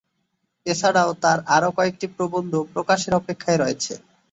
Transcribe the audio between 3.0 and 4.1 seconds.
অপেক্ষায় রয়েছে।